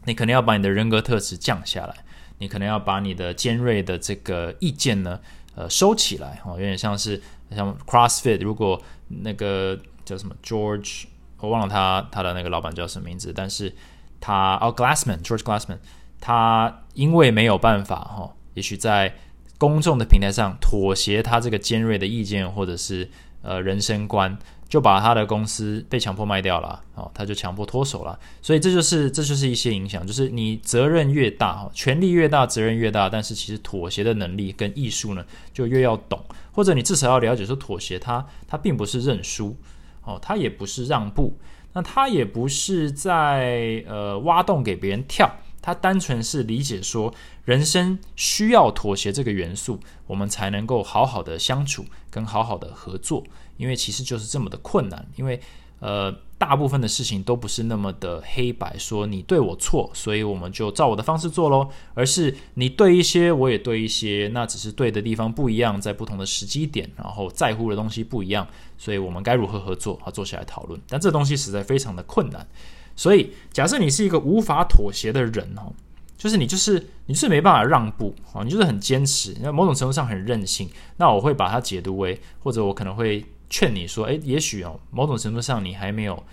[0.06, 1.96] 你可能要把你的人格特质降下来，
[2.39, 5.20] 你可能要把你的尖锐的这个意见呢。
[5.54, 7.22] 呃，收起来哦，有点像是
[7.56, 11.04] 像 CrossFit，如果那个叫什么 George，
[11.38, 13.76] 我忘了他他的那个老板叫什么名字，但是
[14.20, 15.78] 他哦 Glassman，George Glassman，
[16.22, 19.13] 他因为没有办法哈，也许在
[19.62, 23.08] 公众的平台上妥协他这个尖锐的意见或者是
[23.43, 24.36] 呃人生观。
[24.71, 36.17] 就把他的公司被强迫卖掉了，哦，他就强迫脱手了，所以这就是这就是一些影响，就是你责任越大，权力越大，责任越大，但是其实妥协的能力跟艺术呢，就越要懂，
[36.54, 39.58] 或者你至少要了解说，妥协它它并不是认输，
[40.06, 41.38] 哦，它也不是让步，
[41.74, 45.30] 那它也不是在呃挖洞给别人跳，
[45.62, 47.13] 他单纯是理解说，
[47.45, 53.24] 人生需要妥协这个元素，我们才能够好好的相处，跟好好的合作。
[53.58, 55.39] 因为其实就是这么的困难，因为
[55.80, 68.47] 呃，大部分的事情都不是那么的黑白，说你对我错，所以我们就照我的方式做喽，而是你对一些，我也对一些，那只是对的地方不一样，在不同的时机点，然后在乎的东西不一样，
[68.78, 70.10] 所以我们该如何合作啊？
[70.12, 70.80] 坐下来讨论。
[70.88, 72.47] 但这东西实在非常的困难，
[72.96, 75.74] 所以假设你是一个无法妥协的人哦。
[76.18, 80.70] 就是你，就是你是没办法让步啊，你就是很坚持，那某种程度上很任性。
[80.98, 86.24] 那我会把它解读为，或者我可能会劝你说，诶，也许哦，某种程度上你还没有，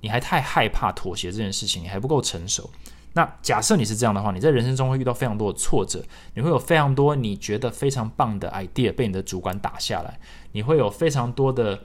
[0.00, 2.68] 你还太害怕妥协这件事情，你还不够成熟。
[3.12, 10.18] 那假设你是这样的话，你在人生中会遇到非常多的挫折，你会有非常多你觉得非常棒的 idea 被你的主管打下来，
[10.50, 11.84] 你会有非常多的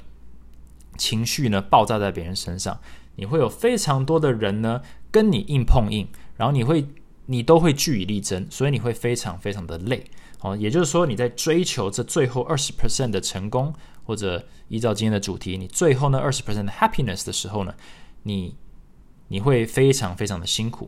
[0.97, 2.79] 情绪呢爆炸在别人身上，
[3.15, 6.85] 你会有非常多的人呢跟你硬碰硬，然后你会。
[7.25, 10.03] 你都会据以力争，所以你会非常非常的累，
[10.41, 13.73] 哦，也就是说你在追求这最后二十 percent 的成功，
[14.03, 17.73] 或者依照今天的主题，你最后那二十 percent 的 happiness 的时候呢，
[18.23, 18.57] 你
[19.29, 20.85] 你会非常非常的辛苦，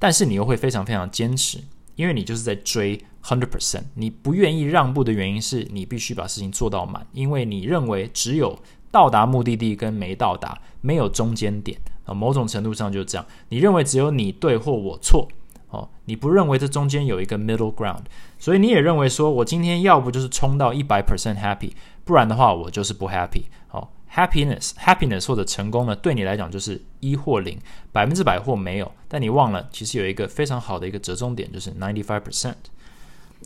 [0.00, 1.60] 但是你又会非常非常坚持，
[1.94, 8.58] 因为你就是在追 hundred percent，你不愿意让步的原因是你必须把事情做到满，因为你认为只有
[8.92, 15.26] 到达目的地跟没到达，没有中间点啊，某种程度上就是这样，你认为只有你对或我错。
[15.70, 18.02] 哦，你不认为这中间有一个 middle ground，
[18.38, 21.70] 所以你也认为说，我今天要不就是冲到一百 percent happy，
[22.04, 23.44] 不然的话我就是不 happy。
[23.70, 27.58] 哦，happiness，happiness 或者成功呢，对你来讲就是一或零，
[27.90, 28.92] 百分之百或没有。
[29.08, 32.56] 但你忘了，其实有一个非常好的一个折中点，就是 ninety five percent。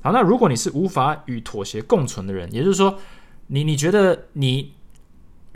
[0.02, 2.98] 好，那如果你是无法与妥协共存的人，也就是说，
[3.46, 4.72] 你你觉得你。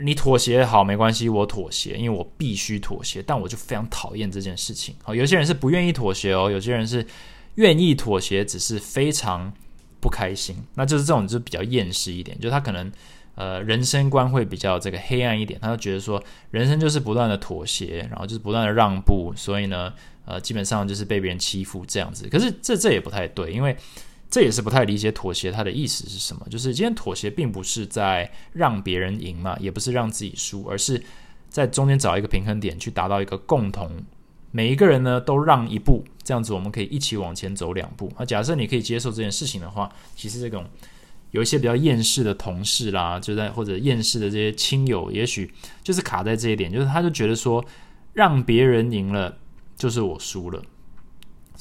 [0.03, 3.23] 你妥协好没关系，我妥协，因为我必须妥协。
[3.25, 4.95] 但我就非常讨厌这件事情。
[5.03, 7.05] 好，有些人是不愿意妥协哦，有些人是
[7.55, 9.51] 愿意妥协，只是非常
[9.99, 10.55] 不开心。
[10.75, 12.91] 那就是这种就比较厌世一点，就他可能
[13.35, 19.93] 呃人生观会比较这个黑暗一点，他就觉得说人生就是不断的妥协，然后就是不断的让步，所以呢
[20.25, 22.27] 呃基本上就是被别人欺负这样子。
[22.29, 23.75] 可是这这也不太对，因为。
[24.31, 26.47] 这也是不太理解妥协它的意思是什么。
[26.49, 31.03] 就是今天妥协并不是在让别人赢嘛，也不是让自己输，而是
[31.49, 33.91] 在中间找一个平衡点，去达到一个共同。
[34.51, 38.11] 每一个人呢都让一步，这样子我们可以一起往前走两步。
[38.17, 40.65] 那假设你可以接受这件事情的话，其实这种
[41.31, 47.63] 有一些比较厌世的同事啦，就在或者厌世的这些亲友，也许就是卡在这一点，就是他就觉得说，
[48.13, 49.37] 让别人赢了
[49.77, 50.61] 就是我输了。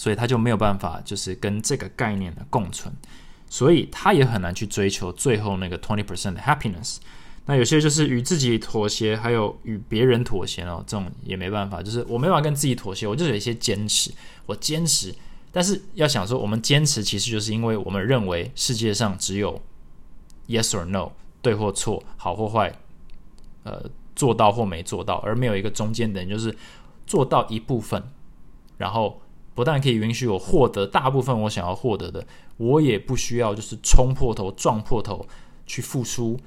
[0.01, 2.91] 所以他就没有办法，就是跟这个概念的共存，
[3.51, 6.97] 所以他也很难去追求最后那个 twenty percent 的 happiness。
[7.45, 14.11] 那有些就是与自己妥协，还有与别人妥协哦，这种也没办法，就是我没办法跟自己妥协，我就有一些坚持，
[14.47, 15.15] 我坚持。
[15.53, 19.61] 但是要想说，我们坚持其实就是因为我们认为世界上只有
[20.49, 22.75] yes or no，对或错，好或坏，
[23.65, 23.85] 呃，
[24.17, 26.57] 做到或没做到，而没有一个中间点，就是
[27.07, 28.03] 做到一部分，
[28.79, 29.21] 然后。
[29.61, 35.29] 不但可以允许我获得大部分我想要获得的，我也不需要就是冲破头、撞破头
[35.67, 36.41] 去付出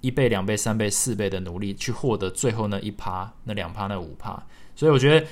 [0.00, 4.44] 一倍、两倍、三倍、四倍的努力去获得最后那一趴、那两趴、那五趴。
[4.74, 5.24] 所以我觉得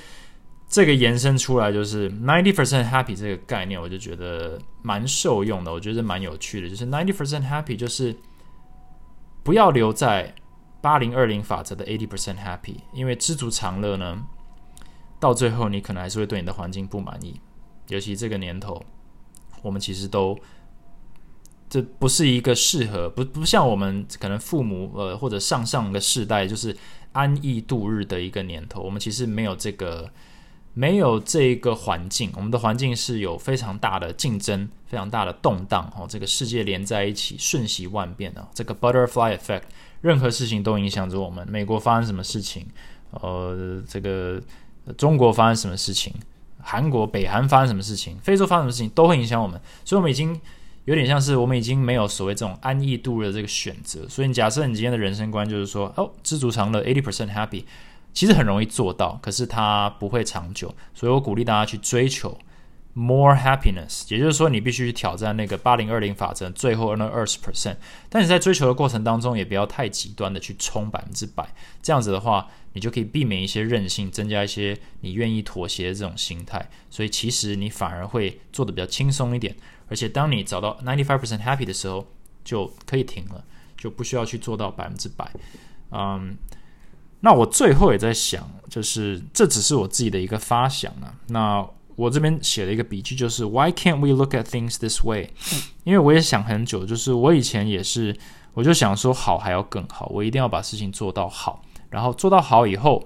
[0.69, 5.73] 这个延伸出来就是 ninety percent happy 这个概念，我就觉得蛮受用的。
[5.73, 8.15] 我觉得蛮有趣的，就是 ninety percent happy 就是
[9.43, 10.33] 不要留在
[10.79, 14.23] 八零二零法则的 eighty percent happy，因为知足常乐呢，
[15.19, 17.39] 到最后你可能还是会对你的环境不满意。
[17.87, 18.83] 尤其这个年头，
[19.61, 20.37] 我们其实都。
[21.69, 26.73] 这不是一个适合不不像我们可能父母呃或者上上个世代就是
[27.11, 30.09] 安逸度日的一个年头，我们其实没有这个
[30.73, 39.63] 没有这个环境，我们的环境是有非常大的竞争、非常大的动荡哦，这个世界连在一起，瞬息万变啊，这个 butterfly effect，
[39.99, 41.45] 任何事情都影响着我们。
[41.49, 42.65] 美国发生什么事情，
[43.11, 44.41] 呃，这个
[44.93, 46.13] 中国发生什么事情，
[46.61, 50.39] 韩国、北韩发生什么事情，非洲发生什么事情，都会影响我们，所以我们已经。
[50.85, 57.65] 有点像是我们已经没有所谓这种安逸度的这个选择，所以假设你今天的人生观就是说，哦，知足常乐，eighty percent happy，
[58.13, 60.73] 其实很容易做到，可是它不会长久。
[60.93, 62.37] 所以我鼓励大家去追求
[62.97, 67.75] more happiness，也就是说，你必须去挑战那个八零二零法则，最后那二十 percent。
[68.09, 71.47] 但你在追求的过程当中，也不要太极端的去冲百分之百，
[71.83, 76.67] 这样子的话，你就可以避免一些任性，增加一些你愿意妥协的这种心态。
[76.89, 79.55] 所以其实你反而会做的比较轻松一点。
[79.89, 82.07] 而且当你找到 ninety five percent happy 的时候，
[82.43, 83.45] 就可以停了，
[83.77, 85.31] 就不需要去做到百分之百。
[85.91, 86.35] 嗯，
[87.19, 91.15] 那我最后也在想，就是这只是我自己的一个发想啊。
[91.27, 95.31] 那我这边写了一个笔记，就是 Why can't we look at things this way？
[95.83, 98.17] 因为我也想很久，就是我以前也是，
[98.53, 103.05] 我就想说好还要更好，我一定要把事情做到好，然后做到好以后，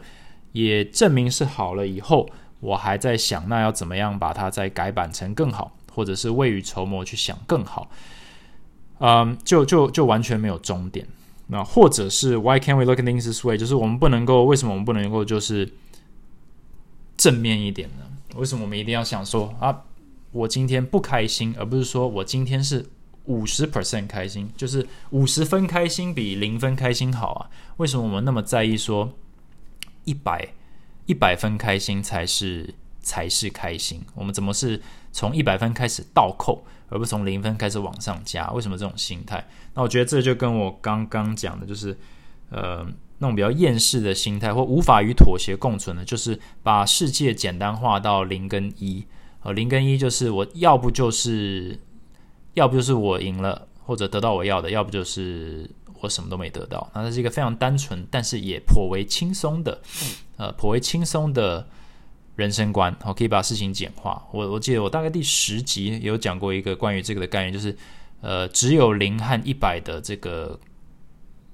[0.52, 5.72] 也证明是好了以后，我还在想，那要怎么样把它再改版成更好。
[5.94, 7.92] 或者是未雨绸缪去想更好，
[9.00, 11.06] 嗯，就就就完全没有终点。
[11.48, 13.58] 那或者是 Why can't we look at things this way？
[13.58, 15.70] 就是我们不能够，为什么我们不能够就是
[17.18, 18.06] 正面一点呢？
[18.36, 19.84] 为什么我们一定要想说啊，
[20.32, 22.86] 我今天不开心，而不是说我今天是
[23.26, 27.50] 五十 percent 开心，就是五十分开心比零分开心好啊？
[27.78, 29.12] 为什么我们那么在意说
[30.06, 30.48] 一百
[31.06, 34.04] 一百分开心才是才是开心？
[34.16, 34.82] 我们怎么是？
[35.14, 38.50] 从一百分开始倒扣，而不从零分开始往上加。
[38.52, 39.46] 为什么这种心态？
[39.74, 41.98] 那我觉得这就跟我刚刚讲的，就是
[42.50, 42.88] 呃
[43.22, 49.06] 那种比较厌世的心态，或无法与妥协共存的，就是把世界简单化到零跟一。
[49.44, 51.80] 呃，零跟一就是我要不就是
[52.56, 55.70] 要不就是我赢了，或者得到我要的，要不就是
[56.02, 56.90] 我什么都没得到。
[56.94, 59.80] 那这是一个非常单纯，但是也颇为轻松的，
[60.36, 61.66] 呃，颇为轻松的。
[62.38, 64.26] 人生观，我可以把事情简化。
[64.32, 67.76] 我我记得我大概第十集有讲过一个关于这个的概念，就是
[68.22, 70.58] 呃，只有零和一百的这个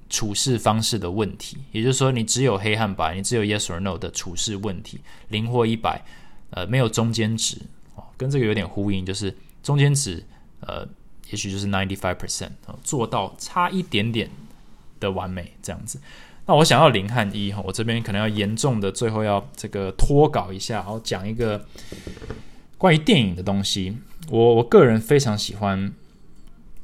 [0.08, 1.58] 处事方式的问题。
[1.72, 6.02] 也就是说，你只有黑和白，你只有 yes or no 的处事问题，零或一百，
[6.50, 7.56] 呃，没有中间值
[7.94, 10.24] 哦，跟这个有点呼应，就是中间值，
[10.60, 10.86] 呃，
[11.30, 12.50] 也许就是 ninety five percent
[12.82, 14.30] 做到差一点点
[14.98, 16.00] 的完美这样子。
[16.46, 21.62] 那我想要零和一哈，我这边可能要严重的最后要这个脱稿一下，然后讲一个
[22.78, 23.98] 关于电影的东西。
[24.30, 25.92] 我我个人非常喜欢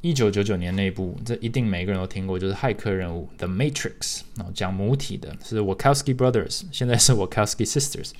[0.04, 8.10] 一九九九年那部，这一定每个人都听过，就是《骇客任务》The Matrix，然后讲母体的是 Wachowski Brothers，现在是 Wachowski Sisters，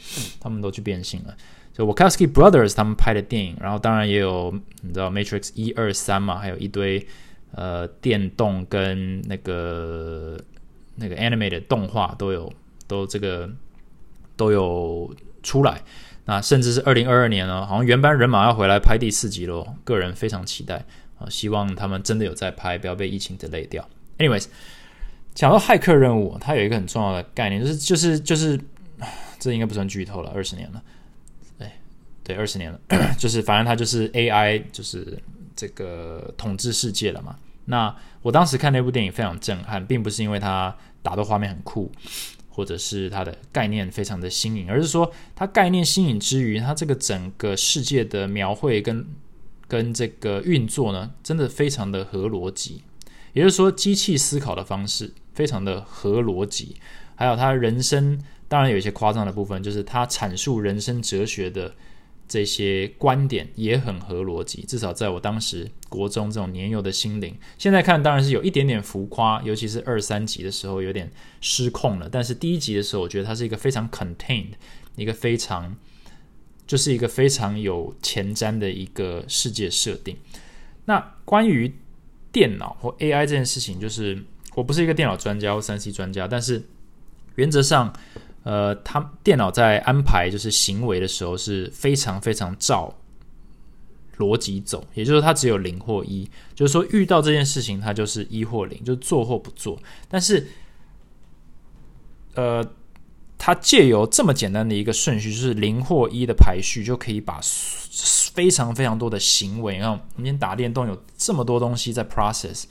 [0.40, 1.36] 他们都去变性了。
[1.74, 7.06] 就 Wachowski Brothers 他们拍的电影，然后当然也有你知道 Matrix 一二三嘛，还有一堆
[7.52, 10.40] 呃电动跟那个。
[10.96, 12.52] 那个 animated 动画都有，
[12.86, 13.50] 都这个
[14.36, 15.82] 都有出来。
[16.26, 19.66] 那甚至是二零二二年呢，好像原班人马要回来拍第四集喽。
[19.82, 20.86] 个人非常期待
[21.30, 23.88] 希望他们真的有在拍，不要被疫情累掉。
[24.18, 24.46] Anyways，
[25.34, 28.58] 讲到骇客任务，它有一个很重要的概念，就是就是就是，
[29.38, 30.82] 这应该不算剧透了，二十年了。
[31.58, 31.80] 哎，
[32.22, 32.80] 对，二十年了，
[33.18, 35.18] 就是反正它就是 AI，就是
[35.56, 37.37] 这个统治世界了嘛。
[37.66, 41.90] 那我当时看那部电影非常震撼，并不是因为它打斗画面很酷，
[42.48, 49.04] 或者是它的概念非常的新颖，而是说它概念新颖之余，它这个整个世界的描绘跟
[49.69, 52.83] 跟这个运作呢，真的非常的合逻辑。
[53.33, 56.77] 也就是说，机器思考的方式非常的合逻辑，
[57.15, 61.75] 还有它人生当然有一些夸张的部分，就是它阐述人生哲学的。
[62.27, 71.12] 这些观点也很合逻辑，至少在我当时国中这种年幼的心灵，现在看当然是有一点点浮夸，尤其是二三集的时候有点
[71.42, 72.08] 失控了。
[72.10, 74.52] 但是第一集的时候，我觉得它是一个非常 contained，
[74.96, 75.77] 一个非常
[76.67, 80.17] 就是一个非常有前瞻的一个世界设定。
[80.87, 81.75] 那关于
[82.31, 84.23] 电脑或 AI 这件事情，就是
[84.54, 86.62] 我不是一个电脑专家或三 C 专家，但是
[87.37, 87.92] 原则上，
[88.42, 92.94] 呃，它电脑在安排就是行为的时候是非常非常照
[94.19, 99.77] 逻辑走，也就是说，它只有零或一，就是说遇到这件事情，它就是一或零，就是做或不做。
[100.08, 100.46] 但是，
[102.35, 102.65] 呃，
[103.46, 107.38] 它借由这么简单的一个顺序，就是零或一的排序，就可以把
[108.32, 112.64] 非常非常多的行为，然后我们今天打电动有这么多东西在 process，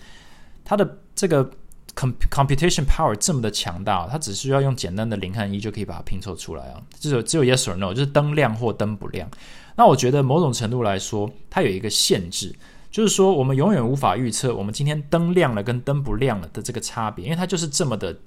[0.66, 1.48] 它的这个
[1.96, 9.30] computation power 这么的强大，它只需要用简单的零和一就可以把它拼凑出来啊，只有只有 yes or no，就是灯亮或灯不亮。
[9.76, 12.52] 那我觉得某种程度来说，它有一个限制，
[12.90, 18.18] 就是说我们永远无法预测我们今天灯亮了跟灯不亮了的这个差别，因为它就是这么的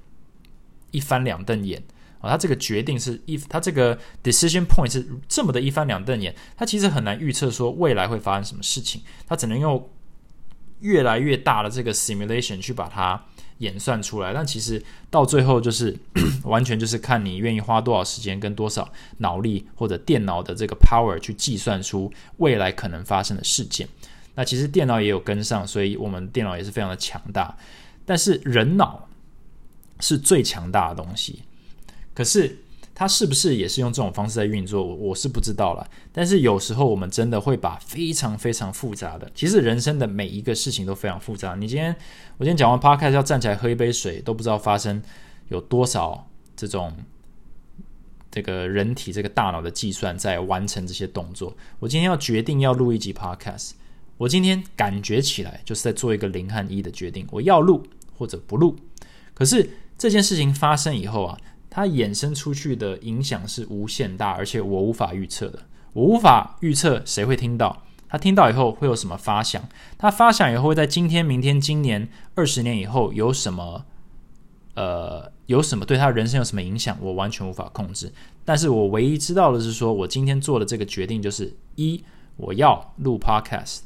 [0.93, 1.83] 一翻两瞪眼
[2.27, 2.33] 啊。
[2.33, 9.89] 它这个决定是一，它这个 decision point 是这么的一翻两瞪眼，它其实很难预测说未来会发生什么事情，它只能用
[10.81, 13.25] 越来越大的这个 simulation 去把它。
[13.61, 15.99] 演算出来，但其实到最后就是
[16.45, 23.89] 完全就是看你愿意花多少时间跟多少脑力或者电脑的这个 power 去计算出未来可能发生的事件。
[24.35, 27.57] 那其实电脑也有跟上，所以我们电脑也是非常的强大。
[28.05, 29.09] 但是人脑
[30.01, 31.43] 是最强大的东西，
[32.17, 32.65] 可是。
[32.99, 34.83] 它是不是也是用这种方式在运作？
[34.83, 35.87] 我我是不知道了。
[36.15, 41.55] 但是有时候我们真的会把非常非常复杂的，其实人生的每一个事情都非常复杂。
[41.57, 41.95] 你今天
[42.39, 45.03] 我今天讲完 podcast 要站起来喝一杯水，都不知道发生
[45.49, 46.91] 有多少这种
[48.31, 51.55] 这个人体这个大脑的计算在完成这些动作。
[51.79, 53.73] 我今天要决定要录一集 podcast，
[54.17, 57.87] 我今天感觉起来就是在做一个零和一的决定，我要录
[58.17, 58.75] 或者不录。
[59.35, 61.39] 可是这件事情发生以后啊。
[61.77, 65.63] 它衍生出去的影响是无限大，而且我无法预测的。
[65.93, 69.63] 我无法预测谁会听到，他听到以后会有什么发响，
[69.99, 73.85] 他发响以后会在今天、明天、今年、二十年以后有什么，
[74.73, 78.11] 呃，有什么对他人生有什么影响，我完全无法控制。
[78.43, 82.03] 但是我唯一知道的是，说我今天做的这个决定就是一，
[82.39, 83.81] 我要录 podcast，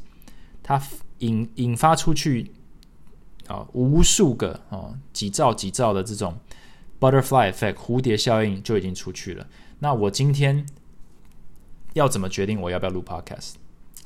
[0.63, 0.81] 它
[1.19, 2.53] 引引发出去
[3.49, 6.39] 啊无数个哦几兆几兆的这种。
[7.01, 9.47] Butterfly effect，蝴蝶效应就已经出去了。
[9.79, 10.67] 那我今天
[11.95, 13.55] 要怎么决定我要不要录 Podcast？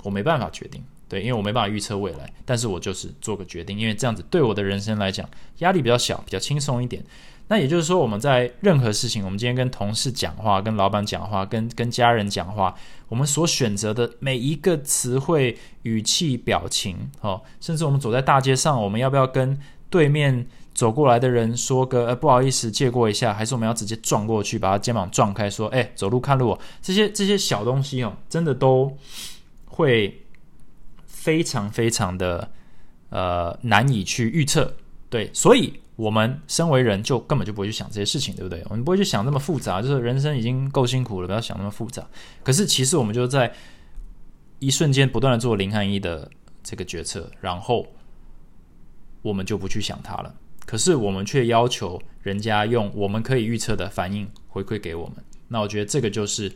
[0.05, 2.33] 我没办法决定，对，因为我没办法预测未来。
[2.45, 5.29] 但是我就是做个决定，因为这样子对我的人生来讲
[5.59, 7.03] 压力比较小，比较轻松一点。
[7.49, 12.75] 那也就是说，我们在任何事情，我们今天跟同事讲话、跟老板讲话、跟跟家人讲话，
[13.09, 19.59] 我们所选择的每一个词汇、语气、表情，哦，甚至我们走在大街上，我们要不要跟
[19.91, 20.47] 对面？
[20.75, 28.95] 走过来的人说个呃不好意思借过一下，还是我们要直接撞过去把他肩膀撞开说哎走路看路哦这些这些小东西哦真的都
[29.67, 30.23] 会
[31.07, 32.51] 非常非常的
[33.11, 34.75] 呃难以去预测
[35.09, 38.61] 对，所以我们身为人就根本就不会去想这些事情对不对？
[38.69, 42.05] 我们不会去想那么复杂，就是人生已经够辛苦了，不要想那么复杂。
[42.43, 43.55] 可是其实我们就在
[44.59, 46.29] 一瞬间不断的做零和一的
[46.65, 47.87] 这个决策，然后
[49.23, 50.35] 我们就不去想它了。
[50.67, 55.17] 可是我们却要求人家用我们可以预测的反应回馈给我们，
[55.49, 56.51] 那我觉得这个就是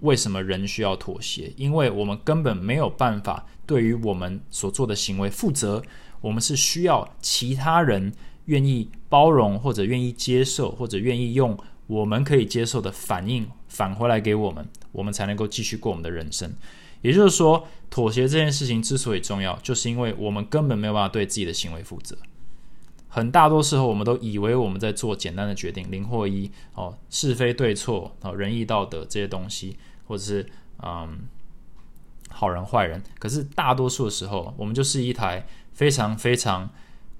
[0.00, 5.82] 为什么人需要妥协，因为我们根本没有办法对于我们所做的行为负责，
[6.20, 8.12] 我们是需要其他人
[8.46, 11.56] 愿意包容或者愿意接受或者愿意用
[11.86, 16.52] 我们可以接受的反应返回来给我们，我们才能够继续过我们的人生。
[17.00, 22.16] 也就是说，妥协这件事情之所以重要，就是因为我们根本没有办法对自己的行为负责。
[23.10, 30.46] 很大多时候，我们都以为我们在做简单的决定，零或一哦，是非对错哦，仁义道德这些东西，或者是
[30.82, 31.20] 嗯，
[32.28, 33.02] 好人坏人。
[33.18, 36.68] 可是大多数的时候，我们就是一台非常非常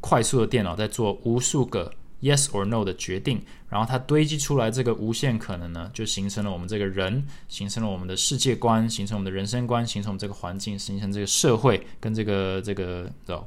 [0.00, 13.42] 快速的电脑，在做无数个 yes or no 的决定，然后它堆积出来这个无限可能呢，就形成了我们这个人，形成了我们的世界观，形成我们的人生观，形成我们这个环境，形成这个社会跟这个这个的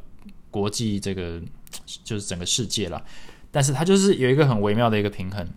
[0.50, 1.40] 国际这个。
[2.04, 3.04] 就是整个世界了，
[3.52, 5.48] 但是它就是有一个很微妙的一个平衡，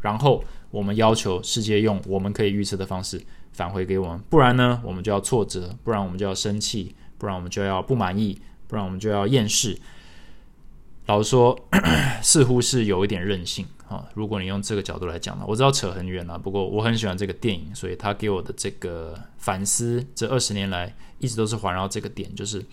[0.00, 3.20] 然后我们要求世界用我们可以预测的方式
[3.52, 9.78] 返回给我们，不然呢，我们就要挫折，不然我们就要生气，不然我们就要不满意，不然我们就要厌世。
[11.06, 11.56] 老实说，
[12.22, 14.06] 似乎是有一点任性啊。
[14.14, 22.64] 如果你用这个角度来讲呢，我知道扯很远了，不过我很喜欢这个电影，所以他给我的这个反思，这二十年来一直都是环绕这个点，就是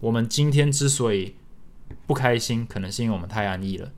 [0.00, 1.34] 我们今天之所以。
[2.06, 3.90] 不开心，可能是因为我们太安逸了。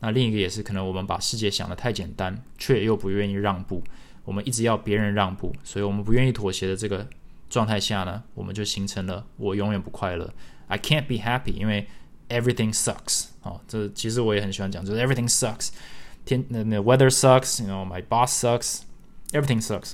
[0.00, 3.82] 那另一个也是，可能我们把世界想得太简单，却又不愿意让步。
[4.24, 7.06] 我们一直要别人让步，所以我们不愿意妥协的这个
[7.50, 10.32] 状态下呢，我们就形成了我永远不快乐。
[10.66, 11.86] I can't be happy，因为
[12.28, 15.68] everything sucks 哦，这其实我也很喜欢讲，就是 everything sucks，
[16.24, 19.92] 天那那 weather sucks，you know my boss sucks，everything sucks。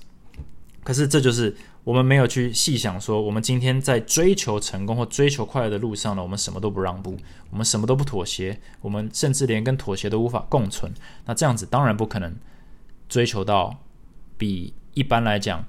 [0.84, 7.16] 可是这就是我们没有去细想说，我们今天在追求成功或追求快乐的路上呢，我们什么都不让步，
[7.50, 10.92] 我们什么都不妥协，我们甚至连跟妥协都无法共存。
[11.24, 12.36] 那这样子当然不可能
[13.08, 13.74] 追求到
[14.36, 15.64] 比一般来讲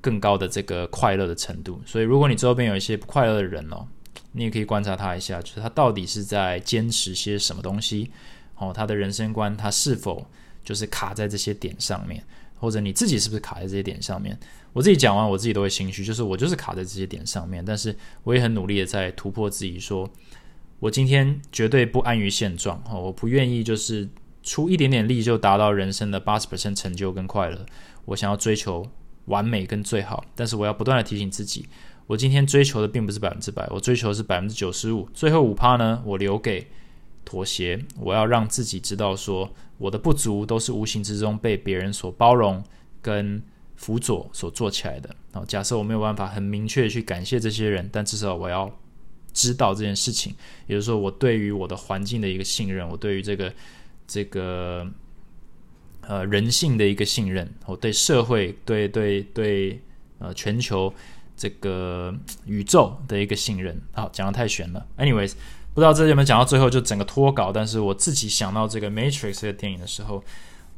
[0.00, 1.82] 更高的这个快乐的程度。
[1.84, 3.86] 所以，如果你周边有一些不快乐的人哦，
[4.30, 8.10] 你也可以观察他一下，就是他到底是在坚持些什么东西
[8.54, 10.24] 哦，他的人生观他是否
[10.62, 12.22] 就是卡在这些点上面。
[12.56, 14.38] 或者你自己是不是卡在这些点上面？
[14.72, 17.64] 我自己讲完，我自己都会心虚，就是我就是卡在这些点上面。
[17.64, 20.10] 但是我也很努力的在突破自己，说
[20.80, 24.08] 我今天绝对不安于现状，哈，我不愿意就是
[24.42, 27.64] 出一点点力就达到人生的八十 percent 成就跟快乐。
[28.04, 28.86] 我想要追求
[29.26, 31.66] 完美跟最好，但是我要不断的提醒自己，
[32.06, 36.66] 我今天追求的并不是百分之百，我追求的是百分之九十五，最后五趴呢，我留给。
[37.28, 42.62] 妥协，我要让自己知道，说我的不足都是无形之中被别人所包容
[43.02, 43.42] 跟
[43.74, 45.08] 辅佐所做起来的。
[45.32, 48.70] 然后，假设我没有办法很明确去感谢这些人，但至少我要
[49.32, 50.34] 知道这件事情。
[50.66, 53.52] 也就是说，我对于我的环境的一个信任，我对于这个
[54.06, 54.86] 这个
[56.00, 59.80] 呃人性的一个信任，我对社会、对对对
[60.18, 60.92] 呃全球
[61.36, 62.14] 这个
[62.46, 63.78] 宇宙的一个信任。
[63.92, 64.86] 好，讲的太玄了。
[64.96, 65.34] Anyways。
[65.76, 70.24] 不知道这有没有讲到最后就整个脱稿，但是我自己想到这个《Matrix》这个电影的时候，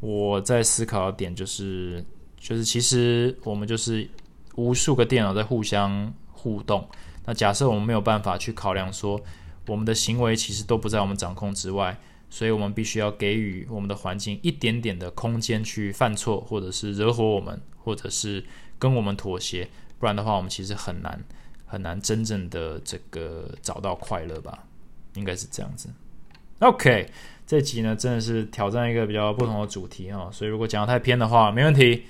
[0.01, 2.05] 我在思考的点就是，
[2.37, 4.11] 就是其实我们就是
[4.57, 6.85] 无数个电脑在互相互动。
[7.25, 9.21] 那假设我们没有办法去考量说，
[9.69, 11.97] 我们的行为其实都不在我们掌控之外，
[12.29, 18.45] 所以我们必须要给予我们的环境一点点的空间去犯错，或者是惹火我们，或者是
[18.81, 19.69] 跟我们妥协。
[20.01, 21.25] 不然的话，我们其实很难
[21.67, 24.65] 很难真正的这个找到快乐吧。
[25.19, 25.89] 应该是这样子。
[26.61, 27.09] OK，
[27.47, 32.05] 这集呢真的是挑战一个比较不同的主题哈，所以如果讲的太偏的话，没问题，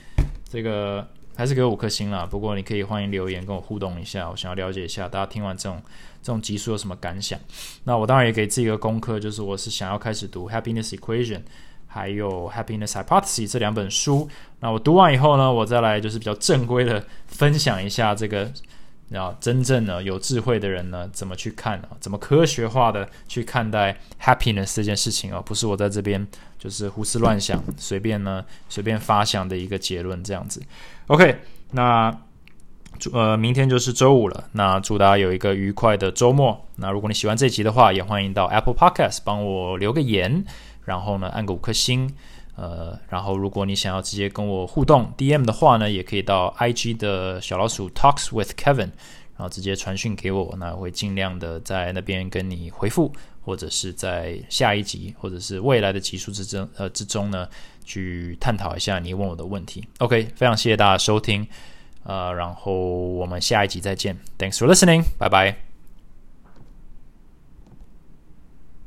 [0.49, 1.07] 这个
[1.37, 2.25] 还是给我五颗星啦。
[2.25, 5.83] 不过你可以欢迎留言跟我互动一下，我想要了解一下大家听完这种
[6.23, 7.39] 这种集数有什么感想。
[7.85, 11.39] 那我当然也给自己一个功课，就是我是想要开始读《Happiness Equation》
[11.87, 14.27] 还有《Happiness Hypothesis》这两本书。
[14.61, 18.51] 那我读完以后呢，我再来就是比较正规的分享一下这个。
[19.11, 21.89] 然后，真正的有智慧的人呢，怎么去看啊？
[21.99, 25.41] 怎么科学化的去看待 happiness 这件事情啊？
[25.41, 26.27] 不是我在这边
[26.59, 30.63] 就是胡思乱想，随便呢随便发想的一个结论这样子。
[31.07, 31.39] OK，
[31.71, 32.15] 那
[33.13, 36.67] 呃，明天就是周五了，那祝大家有一个愉快的周末。
[36.77, 40.45] 那如果你喜欢这集的话，也欢迎到 Apple Podcast 帮我留个言，
[40.85, 42.15] 然后呢按个五颗星。
[42.61, 48.91] 呃，然后如果你想要直接跟我互动 DM 的话呢，也可以到 IG 的小老鼠 Talks with Kevin，
[49.37, 53.13] 然后直接传讯给我，那会尽量的在那边跟你回复，
[53.45, 57.49] 或者是在下一集或者是未来的集数之中呃之中呢，
[57.85, 59.87] 去探讨一下你问我的问题。
[59.99, 61.47] OK，非常谢谢大家收听，
[62.03, 65.68] 呃，然后我们下一集再见，Thanks for listening，拜拜。